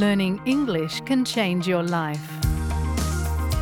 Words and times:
learning 0.00 0.40
English 0.48 1.04
can 1.04 1.28
change 1.28 1.68
your 1.68 1.84
life. 1.84 2.24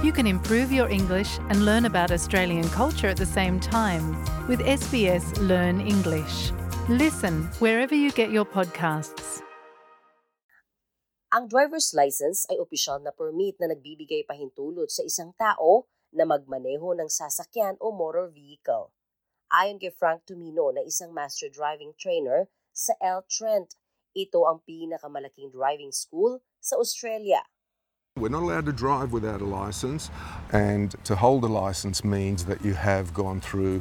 You 0.06 0.14
can 0.14 0.30
improve 0.30 0.71
your 0.71 0.87
English 0.87 1.42
and 1.51 1.67
learn 1.67 1.90
about 1.90 2.14
Australian 2.14 2.71
culture 2.71 3.11
at 3.11 3.19
the 3.19 3.26
same 3.26 3.58
time 3.58 4.14
with 4.46 4.62
SBS 4.62 5.27
Learn 5.43 5.82
English. 5.82 6.54
Listen 6.87 7.51
wherever 7.59 7.99
you 7.99 8.14
get 8.14 8.31
your 8.31 8.46
podcasts. 8.46 9.42
Ang 11.35 11.51
driver's 11.51 11.90
license 11.90 12.46
ay 12.46 12.63
opisyal 12.63 13.03
na 13.03 13.10
permit 13.10 13.59
na 13.59 13.74
nagbibigay 13.74 14.23
pahintulot 14.23 14.95
sa 14.95 15.03
isang 15.03 15.35
tao 15.35 15.91
na 16.14 16.23
magmaneho 16.23 16.95
ng 16.95 17.10
sasakyan 17.10 17.74
o 17.82 17.91
motor 17.91 18.30
vehicle. 18.30 18.95
Ayon 19.50 19.82
kay 19.82 19.91
Frank 19.91 20.23
Tumino 20.23 20.70
na 20.70 20.86
isang 20.86 21.10
master 21.10 21.50
driving 21.50 21.98
trainer 21.98 22.46
sa 22.70 22.95
L. 23.02 23.27
Trent, 23.27 23.74
ito 24.18 24.42
ang 24.50 24.58
pinakamalaking 24.66 25.54
driving 25.54 25.95
school 25.95 26.42
sa 26.59 26.74
Australia. 26.74 27.46
We're 28.18 28.34
not 28.34 28.42
allowed 28.42 28.66
to 28.66 28.74
drive 28.74 29.14
without 29.14 29.38
a 29.38 29.46
license, 29.46 30.10
and 30.50 30.90
to 31.06 31.14
hold 31.14 31.46
a 31.46 31.52
license 31.52 32.02
means 32.02 32.50
that 32.50 32.66
you 32.66 32.74
have 32.74 33.14
gone 33.14 33.38
through 33.38 33.78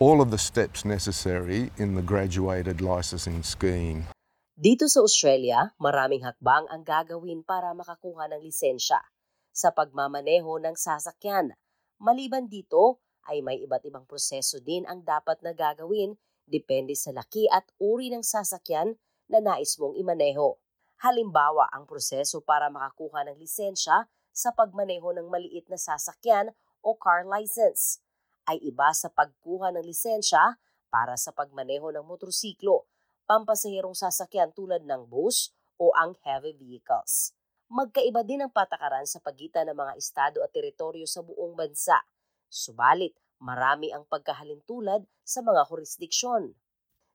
all 0.00 0.24
of 0.24 0.32
the 0.32 0.40
steps 0.40 0.88
necessary 0.88 1.68
in 1.76 1.92
the 1.92 2.00
graduated 2.00 2.80
licensing 2.80 3.44
scheme. 3.44 4.08
Dito 4.56 4.88
sa 4.88 5.04
Australia, 5.04 5.76
maraming 5.76 6.24
hakbang 6.24 6.64
ang 6.72 6.80
gagawin 6.80 7.44
para 7.44 7.76
makakuha 7.76 8.32
ng 8.32 8.40
lisensya 8.40 9.04
sa 9.52 9.68
pagmamaneho 9.68 10.56
ng 10.64 10.72
sasakyan. 10.78 11.52
Maliban 12.00 12.48
dito, 12.48 13.04
ay 13.28 13.40
may 13.40 13.60
iba't 13.64 13.84
ibang 13.88 14.04
proseso 14.04 14.60
din 14.60 14.84
ang 14.84 15.04
dapat 15.04 15.40
na 15.40 15.52
gagawin 15.56 16.16
depende 16.44 16.92
sa 16.92 17.12
laki 17.12 17.48
at 17.48 17.64
uri 17.80 18.12
ng 18.12 18.20
sasakyan 18.20 19.00
na 19.28 19.40
nais 19.40 19.76
mong 19.80 19.96
imaneho. 19.96 20.56
Halimbawa, 21.00 21.68
ang 21.74 21.84
proseso 21.84 22.40
para 22.40 22.72
makakuha 22.72 23.28
ng 23.28 23.36
lisensya 23.36 24.08
sa 24.34 24.50
pagmaneho 24.50 25.14
ng 25.14 25.28
maliit 25.30 25.68
na 25.70 25.78
sasakyan 25.78 26.50
o 26.82 26.96
car 26.96 27.22
license 27.24 28.02
ay 28.44 28.60
iba 28.60 28.92
sa 28.92 29.08
pagkuha 29.08 29.72
ng 29.72 29.84
lisensya 29.84 30.60
para 30.92 31.16
sa 31.18 31.32
pagmaneho 31.32 31.90
ng 31.90 32.04
motorsiklo, 32.06 32.86
pampasaherong 33.24 33.96
sasakyan 33.96 34.52
tulad 34.52 34.84
ng 34.84 35.08
bus 35.08 35.50
o 35.80 35.90
ang 35.96 36.14
heavy 36.22 36.54
vehicles. 36.54 37.34
Magkaiba 37.72 38.22
din 38.22 38.44
ang 38.44 38.52
patakaran 38.52 39.08
sa 39.08 39.18
pagitan 39.18 39.66
ng 39.72 39.76
mga 39.76 39.92
estado 39.98 40.38
at 40.44 40.52
teritoryo 40.52 41.08
sa 41.08 41.24
buong 41.24 41.56
bansa. 41.56 41.98
Subalit, 42.46 43.16
marami 43.42 43.90
ang 43.90 44.06
pagkahalintulad 44.06 45.02
sa 45.24 45.40
mga 45.42 45.66
jurisdiksyon. 45.66 46.54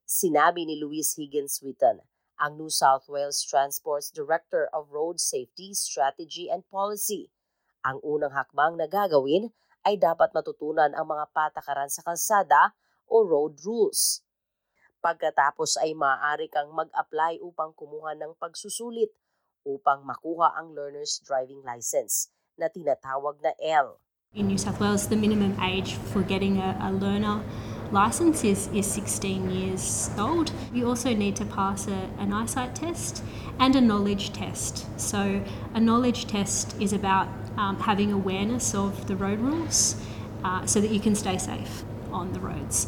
Sinabi 0.10 0.66
ni 0.66 0.74
Louise 0.74 1.14
Higgins 1.22 1.62
Witten, 1.62 2.02
ang 2.42 2.58
New 2.58 2.74
South 2.74 3.06
Wales 3.06 3.46
Transport's 3.46 4.10
Director 4.10 4.66
of 4.74 4.90
Road 4.90 5.22
Safety, 5.22 5.78
Strategy 5.78 6.50
and 6.50 6.66
Policy. 6.66 7.30
Ang 7.86 8.02
unang 8.02 8.34
hakbang 8.34 8.74
na 8.74 8.90
gagawin 8.90 9.54
ay 9.86 10.02
dapat 10.02 10.34
matutunan 10.34 10.98
ang 10.98 11.06
mga 11.06 11.30
patakaran 11.30 11.94
sa 11.94 12.02
kalsada 12.02 12.74
o 13.06 13.22
road 13.22 13.62
rules. 13.62 14.26
Pagkatapos 14.98 15.78
ay 15.78 15.94
maaari 15.94 16.50
kang 16.50 16.74
mag-apply 16.74 17.38
upang 17.46 17.78
kumuha 17.78 18.18
ng 18.18 18.34
pagsusulit 18.42 19.14
upang 19.62 20.02
makuha 20.02 20.58
ang 20.58 20.74
learner's 20.74 21.22
driving 21.22 21.62
license 21.62 22.34
na 22.58 22.66
tinatawag 22.66 23.38
na 23.46 23.54
L. 23.62 24.02
In 24.34 24.50
New 24.50 24.58
South 24.58 24.82
Wales, 24.82 25.06
the 25.06 25.14
minimum 25.14 25.54
age 25.62 26.02
for 26.10 26.26
getting 26.26 26.58
a, 26.58 26.74
a 26.82 26.90
learner 26.90 27.46
license 27.92 28.44
is, 28.44 28.68
is 28.74 28.86
16 28.92 29.50
years 29.50 30.10
old. 30.18 30.52
You 30.74 30.88
also 30.88 31.14
need 31.14 31.36
to 31.38 31.46
pass 31.46 31.88
a, 31.88 32.10
an 32.18 32.34
eyesight 32.34 32.76
test 32.76 33.24
and 33.60 33.76
a 33.76 33.82
knowledge 33.82 34.34
test. 34.34 34.88
So, 35.00 35.44
a 35.74 35.80
knowledge 35.80 36.28
test 36.28 36.76
is 36.80 36.94
about 36.94 37.28
um, 37.58 37.80
having 37.80 38.12
awareness 38.12 38.74
of 38.76 39.08
the 39.08 39.16
road 39.16 39.40
rules 39.40 39.96
uh, 40.44 40.66
so 40.66 40.80
that 40.80 40.92
you 40.92 41.00
can 41.00 41.16
stay 41.16 41.38
safe 41.38 41.84
on 42.12 42.34
the 42.34 42.40
roads. 42.40 42.88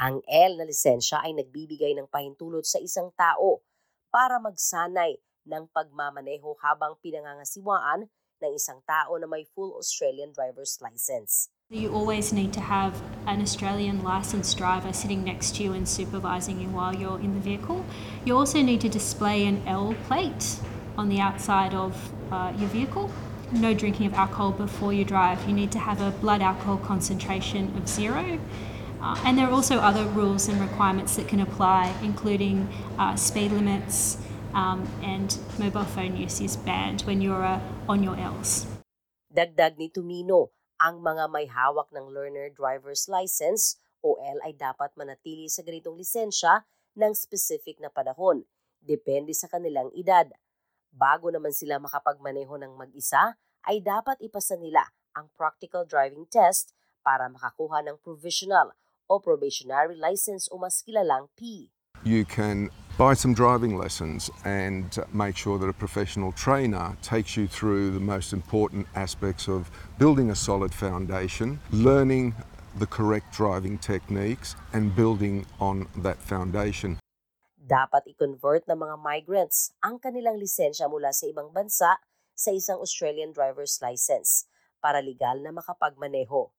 Ang 0.00 0.26
L 0.26 0.58
na 0.58 0.66
lisensya 0.66 1.22
ay 1.22 1.38
nagbibigay 1.38 1.94
ng 1.94 2.10
pahintulot 2.10 2.66
sa 2.66 2.82
isang 2.82 3.14
tao 3.14 3.62
para 4.10 4.42
magsanay 4.42 5.16
ng 5.46 5.70
pagmamaneho 5.70 6.58
habang 6.58 6.98
pinangangasiwaan 6.98 8.10
ng 8.42 8.52
isang 8.52 8.82
tao 8.84 9.14
na 9.16 9.30
may 9.30 9.46
full 9.54 9.78
Australian 9.78 10.34
driver's 10.34 10.82
license. 10.82 11.53
You 11.70 11.92
always 11.92 12.30
need 12.30 12.52
to 12.52 12.60
have 12.60 13.00
an 13.26 13.40
Australian 13.40 14.04
licensed 14.04 14.58
driver 14.58 14.92
sitting 14.92 15.24
next 15.24 15.56
to 15.56 15.62
you 15.62 15.72
and 15.72 15.88
supervising 15.88 16.60
you 16.60 16.68
while 16.68 16.94
you're 16.94 17.18
in 17.18 17.34
the 17.34 17.40
vehicle. 17.40 17.86
You 18.26 18.36
also 18.36 18.60
need 18.60 18.82
to 18.82 18.88
display 18.90 19.46
an 19.46 19.62
L 19.66 19.94
plate 20.06 20.60
on 20.98 21.08
the 21.08 21.20
outside 21.20 21.72
of 21.74 21.96
uh, 22.30 22.52
your 22.58 22.68
vehicle. 22.68 23.10
No 23.50 23.72
drinking 23.72 24.06
of 24.06 24.14
alcohol 24.14 24.52
before 24.52 24.92
you 24.92 25.06
drive. 25.06 25.48
You 25.48 25.54
need 25.54 25.72
to 25.72 25.78
have 25.78 26.02
a 26.02 26.10
blood 26.10 26.42
alcohol 26.42 26.76
concentration 26.76 27.74
of 27.76 27.88
zero. 27.88 28.38
Uh, 29.00 29.16
and 29.24 29.38
there 29.38 29.48
are 29.48 29.52
also 29.52 29.78
other 29.78 30.04
rules 30.04 30.48
and 30.48 30.60
requirements 30.60 31.16
that 31.16 31.28
can 31.28 31.40
apply, 31.40 31.92
including 32.02 32.68
uh, 32.98 33.16
speed 33.16 33.52
limits, 33.52 34.18
um, 34.52 34.86
and 35.02 35.38
mobile 35.58 35.84
phone 35.84 36.16
use 36.16 36.40
is 36.40 36.56
banned 36.56 37.02
when 37.02 37.20
you're 37.20 37.44
uh, 37.44 37.60
on 37.88 38.02
your 38.02 38.16
Ls. 38.16 38.66
Dagdag 39.34 39.76
ni 39.78 39.90
Tumino, 39.90 40.48
ang 40.84 41.00
mga 41.00 41.32
may 41.32 41.48
hawak 41.48 41.88
ng 41.96 42.12
learner 42.12 42.52
driver's 42.52 43.08
license 43.08 43.80
o 44.04 44.20
L 44.20 44.38
ay 44.44 44.52
dapat 44.52 44.92
manatili 45.00 45.48
sa 45.48 45.64
ganitong 45.64 45.96
lisensya 45.96 46.68
ng 46.92 47.16
specific 47.16 47.80
na 47.80 47.88
panahon, 47.88 48.44
depende 48.84 49.32
sa 49.32 49.48
kanilang 49.48 49.88
edad. 49.96 50.28
Bago 50.92 51.32
naman 51.32 51.56
sila 51.56 51.80
makapagmaneho 51.80 52.60
ng 52.60 52.76
mag-isa, 52.76 53.40
ay 53.64 53.80
dapat 53.80 54.20
ipasa 54.20 54.60
nila 54.60 54.92
ang 55.16 55.32
practical 55.32 55.88
driving 55.88 56.28
test 56.28 56.76
para 57.00 57.32
makakuha 57.32 57.80
ng 57.80 57.96
provisional 58.04 58.76
o 59.08 59.24
probationary 59.24 59.96
license 59.96 60.52
o 60.52 60.60
mas 60.60 60.84
kilalang 60.84 61.32
P. 61.32 61.72
You 62.04 62.28
can 62.28 62.68
buy 63.00 63.16
some 63.16 63.32
driving 63.32 63.80
lessons 63.80 64.28
and 64.44 64.92
make 65.16 65.40
sure 65.40 65.56
that 65.56 65.72
a 65.72 65.72
professional 65.72 66.36
trainer 66.36 66.92
takes 67.00 67.32
you 67.32 67.48
through 67.48 67.96
the 67.96 68.04
most 68.04 68.36
important 68.36 68.84
aspects 68.92 69.48
of 69.48 69.72
building 69.96 70.28
a 70.28 70.36
solid 70.36 70.76
foundation, 70.76 71.64
learning 71.72 72.36
the 72.76 72.84
correct 72.84 73.32
driving 73.32 73.80
techniques, 73.80 74.52
and 74.76 74.92
building 74.92 75.48
on 75.64 75.88
that 76.04 76.20
foundation. 76.20 77.00
Dapat 77.56 78.04
i-convert 78.12 78.68
ng 78.68 78.76
mga 78.76 79.00
migrants 79.00 79.72
ang 79.80 79.96
kanilang 79.96 80.36
lisensya 80.36 80.84
mula 80.84 81.08
sa 81.08 81.24
ibang 81.24 81.56
bansa 81.56 81.96
sa 82.36 82.50
isang 82.52 82.84
Australian 82.84 83.32
driver's 83.32 83.80
license 83.80 84.44
para 84.84 85.00
legal 85.00 85.40
na 85.40 85.56
makapagmaneho. 85.56 86.52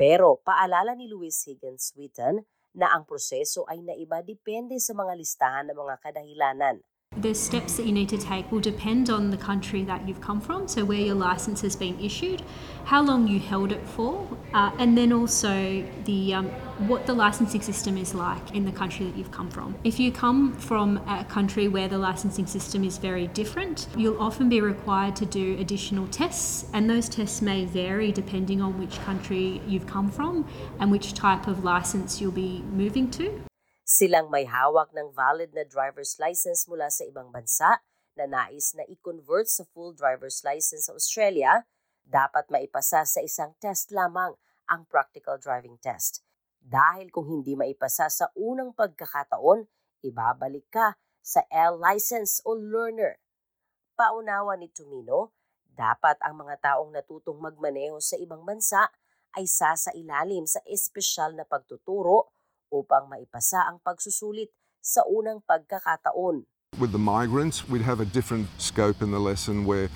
Pero 0.00 0.40
paalala 0.40 0.96
ni 0.96 1.12
Louis 1.12 1.36
Higgins 1.44 1.92
Witten 1.92 2.48
na 2.78 2.94
ang 2.94 3.02
proseso 3.10 3.66
ay 3.66 3.82
naiba 3.82 4.22
depende 4.22 4.78
sa 4.78 4.94
mga 4.94 5.12
listahan 5.18 5.66
ng 5.66 5.78
mga 5.82 5.94
kadahilanan. 5.98 6.76
The 7.20 7.34
steps 7.34 7.76
that 7.76 7.84
you 7.84 7.90
need 7.90 8.08
to 8.10 8.18
take 8.18 8.52
will 8.52 8.60
depend 8.60 9.10
on 9.10 9.30
the 9.30 9.36
country 9.36 9.82
that 9.82 10.06
you've 10.06 10.20
come 10.20 10.40
from, 10.40 10.68
so 10.68 10.84
where 10.84 11.00
your 11.00 11.16
license 11.16 11.60
has 11.62 11.74
been 11.74 11.98
issued, 11.98 12.42
how 12.84 13.02
long 13.02 13.26
you 13.26 13.40
held 13.40 13.72
it 13.72 13.84
for, 13.88 14.24
uh, 14.54 14.70
and 14.78 14.96
then 14.96 15.12
also 15.12 15.84
the 16.04 16.34
um, 16.34 16.46
what 16.86 17.06
the 17.06 17.12
licensing 17.12 17.60
system 17.60 17.98
is 17.98 18.14
like 18.14 18.54
in 18.54 18.64
the 18.64 18.70
country 18.70 19.04
that 19.04 19.16
you've 19.16 19.32
come 19.32 19.50
from. 19.50 19.74
If 19.82 19.98
you 19.98 20.12
come 20.12 20.52
from 20.58 20.98
a 21.08 21.24
country 21.24 21.66
where 21.66 21.88
the 21.88 21.98
licensing 21.98 22.46
system 22.46 22.84
is 22.84 22.98
very 22.98 23.26
different, 23.26 23.88
you'll 23.96 24.22
often 24.22 24.48
be 24.48 24.60
required 24.60 25.16
to 25.16 25.26
do 25.26 25.58
additional 25.58 26.06
tests, 26.06 26.66
and 26.72 26.88
those 26.88 27.08
tests 27.08 27.42
may 27.42 27.64
vary 27.64 28.12
depending 28.12 28.62
on 28.62 28.78
which 28.78 28.96
country 29.00 29.60
you've 29.66 29.88
come 29.88 30.08
from 30.08 30.46
and 30.78 30.92
which 30.92 31.14
type 31.14 31.48
of 31.48 31.64
license 31.64 32.20
you'll 32.20 32.30
be 32.30 32.62
moving 32.70 33.10
to. 33.10 33.47
Silang 33.88 34.28
may 34.28 34.44
hawak 34.44 34.92
ng 34.92 35.16
valid 35.16 35.56
na 35.56 35.64
driver's 35.64 36.20
license 36.20 36.68
mula 36.68 36.92
sa 36.92 37.08
ibang 37.08 37.32
bansa 37.32 37.80
na 38.20 38.28
nais 38.28 38.76
na 38.76 38.84
i-convert 38.84 39.48
sa 39.48 39.64
full 39.72 39.96
driver's 39.96 40.44
license 40.44 40.92
sa 40.92 40.92
Australia, 40.92 41.64
dapat 42.04 42.52
maipasa 42.52 43.08
sa 43.08 43.24
isang 43.24 43.56
test 43.56 43.88
lamang 43.88 44.36
ang 44.68 44.84
practical 44.92 45.40
driving 45.40 45.80
test. 45.80 46.20
Dahil 46.60 47.08
kung 47.08 47.32
hindi 47.32 47.56
maipasa 47.56 48.12
sa 48.12 48.28
unang 48.36 48.76
pagkakataon, 48.76 49.64
ibabalik 50.04 50.68
ka 50.68 51.00
sa 51.24 51.40
L 51.48 51.80
license 51.80 52.44
o 52.44 52.52
learner. 52.52 53.16
Paunawa 53.96 54.60
ni 54.60 54.68
Tumino, 54.68 55.32
dapat 55.64 56.20
ang 56.20 56.44
mga 56.44 56.60
taong 56.60 56.92
natutong 56.92 57.40
magmaneho 57.40 57.96
sa 58.04 58.20
ibang 58.20 58.44
bansa 58.44 58.92
ay 59.32 59.48
sasa 59.48 59.96
ilalim 59.96 60.44
sa 60.44 60.60
espesyal 60.68 61.32
na 61.32 61.48
pagtuturo 61.48 62.36
upang 62.72 63.08
maipasa 63.08 63.66
ang 63.68 63.80
pagsusulit 63.84 64.52
sa 64.78 65.02
unang 65.08 65.44
pagkakataon. 65.44 66.46
With 66.76 66.92
the 66.92 67.00
migrants, 67.00 67.68
we'd 67.68 67.82
have 67.82 68.00
a 68.00 68.08
different 68.08 68.48
scope 68.60 69.00
in 69.00 69.10
the 69.10 69.20
lesson 69.20 69.64
where 69.64 69.88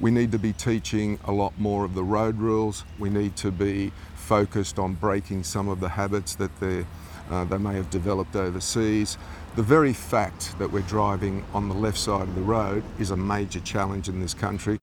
we 0.00 0.10
need 0.10 0.32
to 0.32 0.40
be 0.40 0.52
teaching 0.52 1.20
a 1.24 1.32
lot 1.32 1.54
more 1.58 1.84
of 1.84 1.94
the 1.94 2.02
road 2.02 2.40
rules. 2.40 2.84
We 2.98 3.10
need 3.10 3.36
to 3.44 3.52
be 3.52 3.92
focused 4.16 4.78
on 4.78 4.94
breaking 4.94 5.44
some 5.44 5.68
of 5.68 5.78
the 5.78 5.94
habits 6.00 6.34
that 6.36 6.50
they're 6.58 6.88
uh, 7.30 7.44
they 7.44 7.58
may 7.58 7.74
have 7.74 7.88
developed 7.88 8.36
overseas. 8.36 9.16
The 9.56 9.62
very 9.62 9.92
fact 9.92 10.58
that 10.58 10.70
we're 10.70 10.84
driving 10.84 11.44
on 11.54 11.68
the 11.68 11.74
left 11.74 11.98
side 11.98 12.28
of 12.28 12.34
the 12.34 12.42
road 12.42 12.84
is 12.98 13.10
a 13.10 13.16
major 13.16 13.60
challenge 13.60 14.08
in 14.08 14.20
this 14.20 14.34
country. 14.34 14.78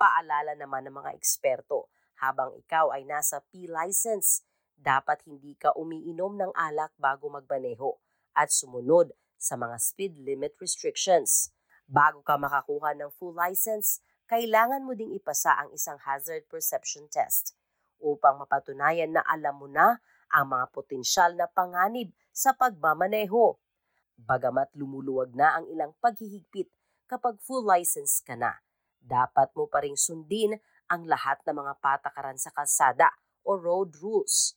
Paalala 0.00 0.56
naman 0.56 0.88
ng 0.88 0.94
mga 0.96 1.14
eksperto, 1.14 1.92
habang 2.18 2.56
ikaw 2.58 2.90
ay 2.96 3.04
nasa 3.04 3.44
P-license, 3.52 4.42
dapat 4.82 5.22
hindi 5.30 5.54
ka 5.54 5.78
umiinom 5.78 6.34
ng 6.42 6.52
alak 6.58 6.90
bago 6.98 7.30
magmaneho 7.30 7.94
at 8.34 8.50
sumunod 8.50 9.14
sa 9.38 9.54
mga 9.54 9.78
speed 9.78 10.18
limit 10.26 10.58
restrictions. 10.58 11.54
Bago 11.86 12.26
ka 12.26 12.34
makakuha 12.34 12.98
ng 12.98 13.14
full 13.14 13.34
license, 13.34 14.02
kailangan 14.26 14.82
mo 14.82 14.98
ding 14.98 15.14
ipasa 15.14 15.54
ang 15.54 15.70
isang 15.70 15.98
hazard 16.02 16.42
perception 16.50 17.06
test 17.06 17.54
upang 18.02 18.42
mapatunayan 18.42 19.14
na 19.14 19.22
alam 19.22 19.62
mo 19.62 19.70
na 19.70 20.02
ang 20.34 20.50
mga 20.50 20.66
potensyal 20.74 21.30
na 21.38 21.46
panganib 21.46 22.10
sa 22.34 22.50
pagmamaneho. 22.56 23.54
Bagamat 24.18 24.74
lumuluwag 24.74 25.36
na 25.38 25.60
ang 25.60 25.70
ilang 25.70 25.94
paghihigpit 26.02 26.70
kapag 27.06 27.38
full 27.44 27.62
license 27.62 28.24
ka 28.24 28.34
na, 28.34 28.58
dapat 28.98 29.52
mo 29.52 29.68
pa 29.68 29.84
ring 29.84 29.98
sundin 29.98 30.56
ang 30.88 31.04
lahat 31.04 31.42
ng 31.44 31.56
mga 31.58 31.74
patakaran 31.82 32.38
sa 32.40 32.54
kalsada 32.54 33.12
o 33.44 33.58
road 33.58 33.92
rules. 34.00 34.56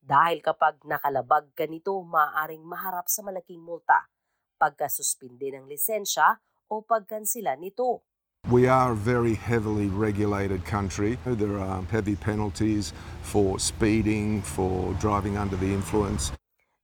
Dahil 0.00 0.40
kapag 0.40 0.80
nakalabag 0.88 1.52
ka 1.52 1.68
nito, 1.68 2.00
maaaring 2.00 2.64
maharap 2.64 3.06
sa 3.06 3.20
malaking 3.20 3.60
multa, 3.60 4.08
pagkasuspinde 4.56 5.54
ng 5.54 5.68
lisensya 5.68 6.40
o 6.72 6.80
pagkansila 6.80 7.54
nito. 7.60 8.04
We 8.48 8.64
are 8.64 8.96
a 8.96 8.98
very 8.98 9.36
heavily 9.36 9.92
regulated 9.92 10.64
country. 10.64 11.20
There 11.28 11.60
are 11.60 11.84
heavy 11.92 12.16
penalties 12.16 12.96
for 13.20 13.60
speeding, 13.60 14.40
for 14.40 14.96
driving 14.96 15.36
under 15.36 15.60
the 15.60 15.68
influence. 15.68 16.32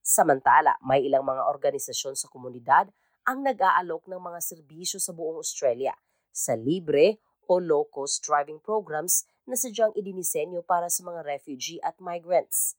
Samantala, 0.05 0.77
may 0.85 1.03
ilang 1.03 1.25
mga 1.25 1.49
organisasyon 1.49 2.15
sa 2.15 2.29
komunidad 2.29 2.93
ang 3.27 3.43
nag-aalok 3.43 4.07
ng 4.07 4.21
mga 4.21 4.39
serbisyo 4.39 5.01
sa 5.03 5.17
buong 5.17 5.41
Australia 5.41 5.97
sa 6.31 6.55
libre 6.55 7.19
o 7.49 7.59
low-cost 7.59 8.23
driving 8.23 8.61
programs 8.61 9.25
na 9.49 9.57
sadyang 9.57 9.97
idinisenyo 9.97 10.61
para 10.63 10.93
sa 10.93 11.03
mga 11.03 11.25
refugee 11.25 11.81
at 11.81 11.97
migrants. 11.99 12.77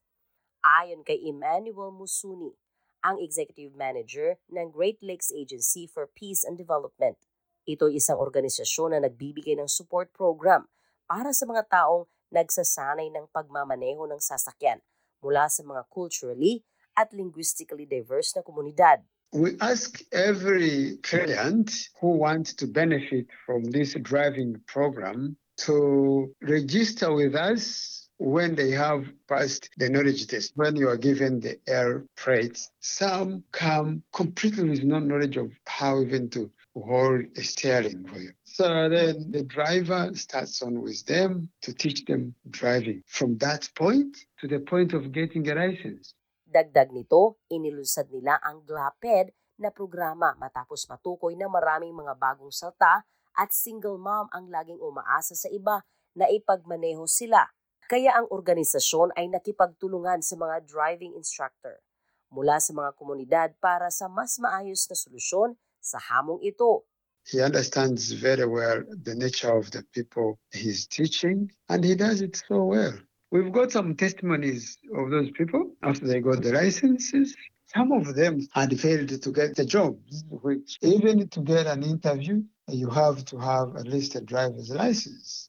Ayon 0.68 1.08
kay 1.08 1.16
Emmanuel 1.24 1.96
Musuni, 1.96 2.52
ang 3.00 3.24
executive 3.24 3.72
manager 3.72 4.36
ng 4.52 4.68
Great 4.68 5.00
Lakes 5.00 5.32
Agency 5.32 5.88
for 5.88 6.12
Peace 6.12 6.44
and 6.44 6.60
Development. 6.60 7.16
Ito 7.64 7.88
ay 7.88 8.04
isang 8.04 8.20
organisasyon 8.20 8.92
na 8.92 9.08
nagbibigay 9.08 9.56
ng 9.56 9.72
support 9.72 10.12
program 10.12 10.68
para 11.08 11.32
sa 11.32 11.48
mga 11.48 11.72
taong 11.72 12.04
nagsasanay 12.36 13.08
ng 13.16 13.32
pagmamaneho 13.32 14.04
ng 14.12 14.20
sasakyan 14.20 14.84
mula 15.24 15.48
sa 15.48 15.64
mga 15.64 15.88
culturally 15.88 16.68
at 17.00 17.16
linguistically 17.16 17.88
diverse 17.88 18.36
na 18.36 18.44
komunidad. 18.44 19.08
We 19.32 19.56
ask 19.64 20.04
every 20.12 21.00
client 21.00 21.72
who 22.04 22.20
wants 22.20 22.52
to 22.60 22.68
benefit 22.68 23.32
from 23.48 23.72
this 23.72 23.96
driving 24.04 24.60
program 24.68 25.40
to 25.64 26.28
register 26.44 27.12
with 27.16 27.40
us 27.40 28.07
when 28.18 28.56
they 28.56 28.72
have 28.72 29.06
passed 29.28 29.70
the 29.78 29.90
knowledge 29.90 30.28
test. 30.28 30.54
When 30.56 30.76
you 30.76 30.90
are 30.90 30.98
given 30.98 31.40
the 31.40 31.60
air 31.68 32.04
freight, 32.16 32.60
some 32.80 33.44
come 33.52 34.04
completely 34.14 34.70
with 34.70 34.84
no 34.84 35.00
knowledge 35.00 35.38
of 35.38 35.52
how 35.66 36.02
even 36.02 36.30
to 36.32 36.50
hold 36.74 37.26
a 37.38 37.44
steering 37.44 38.06
wheel. 38.14 38.34
So 38.44 38.90
then 38.90 39.32
the 39.32 39.44
driver 39.44 40.12
starts 40.14 40.62
on 40.62 40.82
with 40.82 41.06
them 41.06 41.50
to 41.62 41.74
teach 41.74 42.06
them 42.06 42.34
driving 42.50 43.04
from 43.08 43.38
that 43.38 43.70
point 43.76 44.18
to 44.42 44.48
the 44.48 44.60
point 44.60 44.94
of 44.94 45.12
getting 45.12 45.50
a 45.50 45.56
license. 45.56 46.14
Dagdag 46.48 46.94
nito, 46.94 47.44
inilunsad 47.52 48.08
nila 48.14 48.40
ang 48.40 48.64
GLAPED 48.64 49.36
na 49.58 49.74
programa 49.74 50.38
matapos 50.38 50.86
matukoy 50.86 51.34
na 51.34 51.50
maraming 51.50 51.92
mga 51.92 52.14
bagong 52.16 52.54
salta 52.54 53.04
at 53.38 53.50
single 53.54 53.98
mom 53.98 54.30
ang 54.34 54.50
laging 54.50 54.80
umaasa 54.82 55.34
sa 55.38 55.50
iba 55.50 55.86
na 56.18 56.26
ipagmaneho 56.30 57.06
sila. 57.06 57.46
Kaya 57.88 58.20
ang 58.20 58.28
organisasyon 58.28 59.16
ay 59.16 59.32
nakipagtulungan 59.32 60.20
sa 60.20 60.36
mga 60.36 60.68
driving 60.68 61.16
instructor 61.16 61.80
mula 62.28 62.60
sa 62.60 62.76
mga 62.76 62.92
komunidad 63.00 63.50
para 63.64 63.88
sa 63.88 64.12
mas 64.12 64.36
maayos 64.44 64.84
na 64.92 64.96
solusyon 65.00 65.56
sa 65.80 65.96
hamong 65.96 66.44
ito. 66.44 66.84
He 67.24 67.40
understands 67.40 68.12
very 68.12 68.44
well 68.44 68.84
the 68.84 69.16
nature 69.16 69.56
of 69.56 69.72
the 69.72 69.88
people 69.96 70.36
he's 70.52 70.84
teaching, 70.84 71.48
and 71.72 71.80
he 71.80 71.96
does 71.96 72.20
it 72.20 72.36
so 72.36 72.68
well. 72.68 72.92
We've 73.32 73.56
got 73.56 73.72
some 73.72 73.96
testimonies 73.96 74.76
of 74.92 75.08
those 75.08 75.32
people 75.32 75.72
after 75.80 76.08
they 76.12 76.20
got 76.20 76.44
the 76.44 76.52
licenses. 76.52 77.40
Some 77.72 77.96
of 77.96 78.16
them 78.20 78.44
had 78.52 78.76
failed 78.80 79.16
to 79.16 79.32
get 79.32 79.56
the 79.56 79.64
jobs, 79.64 80.28
which 80.28 80.76
even 80.84 81.28
to 81.32 81.40
get 81.40 81.68
an 81.68 81.84
interview, 81.88 82.44
you 82.68 82.92
have 82.92 83.24
to 83.32 83.40
have 83.40 83.80
at 83.80 83.88
least 83.88 84.20
a 84.20 84.22
driver's 84.28 84.72
license. 84.76 85.48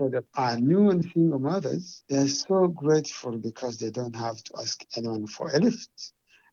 For 0.00 0.08
the 0.08 0.24
our 0.32 0.56
new 0.56 0.88
and 0.88 1.04
single 1.12 1.38
mothers, 1.38 2.04
they're 2.08 2.26
so 2.26 2.68
grateful 2.68 3.36
because 3.36 3.76
they 3.76 3.90
don't 3.90 4.16
have 4.16 4.40
to 4.48 4.52
ask 4.56 4.80
anyone 4.96 5.26
for 5.26 5.52
a 5.52 5.60
lift. 5.60 5.92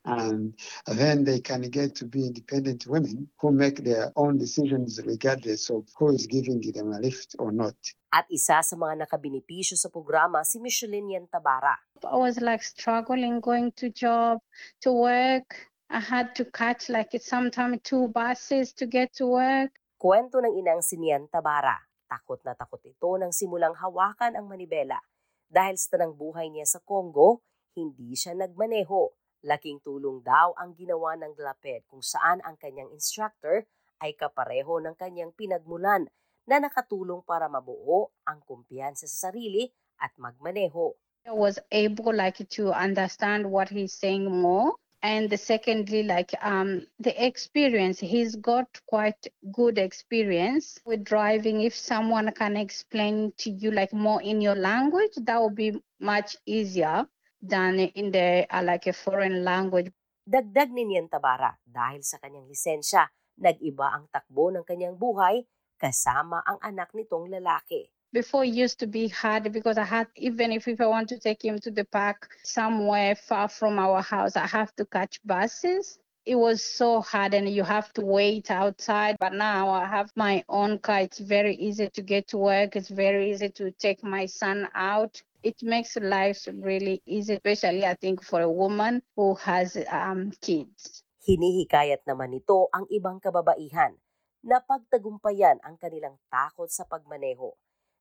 And 0.04 0.52
then 0.84 1.24
they 1.24 1.40
can 1.40 1.62
get 1.72 1.96
to 1.96 2.06
be 2.06 2.28
independent 2.28 2.84
women 2.88 3.30
who 3.40 3.54
make 3.56 3.86
their 3.86 4.12
own 4.18 4.38
decisions 4.38 5.00
regardless 5.00 5.70
of 5.70 5.88
who 5.96 6.14
is 6.14 6.28
giving 6.28 6.60
them 6.60 6.92
a 6.92 7.00
lift 7.00 7.40
or 7.40 7.54
not. 7.54 7.80
At 8.12 8.28
isa 8.28 8.60
sa 8.60 8.76
mga 8.76 9.08
nakabinipisyo 9.08 9.80
sa 9.80 9.88
programa 9.88 10.44
si 10.44 10.60
Micheline 10.60 11.16
Yantabara. 11.16 11.80
I 12.04 12.20
was 12.20 12.44
like 12.44 12.60
struggling 12.60 13.40
going 13.40 13.72
to 13.80 13.88
job, 13.96 14.44
to 14.84 14.92
work. 14.92 15.72
I 15.88 16.04
had 16.04 16.36
to 16.36 16.44
catch 16.52 16.92
like 16.92 17.16
sometimes 17.24 17.80
two 17.88 18.12
buses 18.12 18.76
to 18.76 18.84
get 18.84 19.16
to 19.24 19.40
work. 19.40 19.72
Kwento 19.96 20.44
ng 20.44 20.52
inang 20.52 20.84
si 20.84 21.00
Nian 21.00 21.32
Tabara. 21.32 21.87
Takot 22.08 22.40
na 22.48 22.56
takot 22.56 22.80
ito 22.88 23.20
nang 23.20 23.36
simulang 23.36 23.76
hawakan 23.76 24.40
ang 24.40 24.48
manibela. 24.48 25.04
Dahil 25.48 25.76
sa 25.76 25.96
tanang 25.96 26.16
buhay 26.16 26.48
niya 26.52 26.64
sa 26.68 26.80
Congo, 26.84 27.44
hindi 27.76 28.16
siya 28.16 28.36
nagmaneho. 28.36 29.12
Laking 29.44 29.84
tulong 29.86 30.26
daw 30.26 30.56
ang 30.58 30.74
ginawa 30.74 31.14
ng 31.20 31.36
GLAPED 31.38 31.88
kung 31.88 32.02
saan 32.02 32.42
ang 32.48 32.58
kanyang 32.58 32.90
instructor 32.96 33.70
ay 34.02 34.18
kapareho 34.18 34.82
ng 34.82 34.96
kanyang 34.98 35.32
pinagmulan 35.36 36.10
na 36.48 36.58
nakatulong 36.64 37.22
para 37.28 37.52
mabuo 37.52 38.16
ang 38.24 38.40
kumpiyansa 38.48 39.06
sa 39.06 39.30
sarili 39.30 39.68
at 40.00 40.16
magmaneho. 40.16 40.96
I 41.28 41.36
was 41.36 41.60
able 41.76 42.16
like 42.16 42.40
to 42.40 42.72
understand 42.72 43.52
what 43.52 43.68
he's 43.68 43.92
saying 43.92 44.32
more. 44.32 44.80
And 45.04 45.30
the 45.30 45.38
secondly, 45.38 46.02
like 46.02 46.34
um, 46.42 46.88
the 47.00 47.14
experience, 47.14 48.00
he's 48.00 48.36
got 48.36 48.66
quite 48.90 49.30
good 49.54 49.78
experience 49.78 50.80
with 50.86 51.06
driving. 51.06 51.62
If 51.62 51.76
someone 51.76 52.32
can 52.34 52.58
explain 52.58 53.32
to 53.38 53.52
you 53.52 53.70
like 53.70 53.94
more 53.94 54.22
in 54.22 54.42
your 54.42 54.56
language, 54.56 55.14
that 55.22 55.38
would 55.38 55.56
be 55.56 55.78
much 56.02 56.36
easier 56.46 57.06
than 57.42 57.80
in 57.94 58.10
the 58.10 58.48
uh, 58.50 58.64
like 58.66 58.88
a 58.88 58.94
foreign 58.94 59.46
language. 59.46 59.94
Dagdag 60.28 60.74
ni 60.74 60.84
Nian 60.84 61.08
Tabara 61.08 61.54
dahil 61.62 62.02
sa 62.02 62.18
kanyang 62.18 62.50
lisensya, 62.50 63.08
nag-iba 63.38 63.94
ang 63.94 64.10
takbo 64.10 64.50
ng 64.50 64.66
kanyang 64.66 64.98
buhay 64.98 65.46
kasama 65.78 66.42
ang 66.42 66.58
anak 66.60 66.90
nitong 66.98 67.30
lalaki. 67.30 67.88
Before 68.14 68.46
it 68.46 68.56
used 68.56 68.80
to 68.80 68.88
be 68.88 69.10
hard 69.10 69.52
because 69.52 69.78
I 69.78 69.84
had 69.84 70.08
even 70.16 70.54
if, 70.54 70.68
if 70.68 70.80
I 70.80 70.88
want 70.88 71.10
to 71.10 71.20
take 71.20 71.44
him 71.44 71.60
to 71.60 71.72
the 71.72 71.84
park 71.84 72.30
somewhere 72.42 73.16
far 73.16 73.50
from 73.50 73.78
our 73.78 74.02
house, 74.02 74.38
I 74.38 74.48
have 74.48 74.74
to 74.78 74.86
catch 74.86 75.20
buses. 75.26 76.00
It 76.26 76.36
was 76.36 76.64
so 76.64 77.02
hard 77.02 77.34
and 77.34 77.50
you 77.50 77.64
have 77.64 77.92
to 77.94 78.02
wait 78.06 78.50
outside. 78.50 79.18
But 79.20 79.34
now 79.34 79.70
I 79.70 79.86
have 79.86 80.12
my 80.16 80.44
own 80.48 80.80
car. 80.80 81.02
It's 81.02 81.20
very 81.20 81.56
easy 81.56 81.90
to 81.90 82.02
get 82.02 82.28
to 82.30 82.38
work. 82.38 82.76
It's 82.76 82.88
very 82.88 83.32
easy 83.32 83.50
to 83.60 83.72
take 83.72 84.04
my 84.04 84.26
son 84.26 84.70
out. 84.74 85.22
It 85.44 85.62
makes 85.62 85.96
life 85.98 86.48
really 86.48 87.02
easy, 87.06 87.34
especially 87.34 87.86
I 87.86 87.96
think 87.96 88.24
for 88.24 88.40
a 88.40 88.52
woman 88.52 89.04
who 89.16 89.36
has 89.36 89.78
um, 89.92 90.32
kids. 90.40 91.04
Hinihikayat 91.28 92.08
naman 92.08 92.32
nito 92.32 92.72
ang 92.72 92.88
ibang 92.88 93.20
kababaihan 93.20 94.00
na 94.48 94.64
pagtagumpayan 94.64 95.60
ang 95.60 95.76
kanilang 95.76 96.16
takot 96.32 96.72
sa 96.72 96.88
pagmaneho 96.88 97.52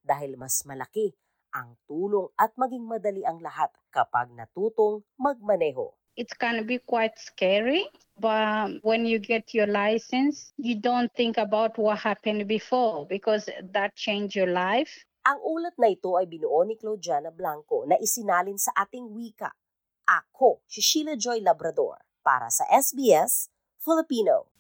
dahil 0.07 0.39
mas 0.39 0.63
malaki 0.63 1.11
ang 1.51 1.75
tulong 1.91 2.31
at 2.39 2.55
maging 2.55 2.87
madali 2.87 3.27
ang 3.27 3.43
lahat 3.43 3.75
kapag 3.91 4.31
natutong 4.33 5.03
magmaneho. 5.19 5.91
It 6.17 6.33
can 6.41 6.65
be 6.65 6.81
quite 6.81 7.13
scary, 7.21 7.85
but 8.17 8.81
when 8.81 9.05
you 9.05 9.21
get 9.21 9.53
your 9.53 9.69
license, 9.69 10.57
you 10.57 10.81
don't 10.81 11.13
think 11.13 11.37
about 11.37 11.77
what 11.77 12.01
happened 12.01 12.49
before 12.49 13.05
because 13.05 13.53
that 13.77 13.93
changed 13.93 14.33
your 14.33 14.49
life. 14.49 15.05
Ang 15.29 15.43
ulat 15.45 15.77
na 15.77 15.93
ito 15.93 16.17
ay 16.17 16.25
binuo 16.25 16.65
ni 16.65 16.81
Claudiana 16.81 17.29
Blanco 17.29 17.85
na 17.85 18.01
isinalin 18.01 18.57
sa 18.57 18.73
ating 18.73 19.13
wika. 19.13 19.53
Ako, 20.09 20.65
si 20.65 20.81
Sheila 20.81 21.19
Joy 21.21 21.45
Labrador, 21.45 22.01
para 22.25 22.49
sa 22.49 22.65
SBS 22.73 23.53
Filipino. 23.77 24.56